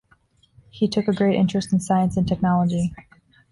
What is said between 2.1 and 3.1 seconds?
and technology.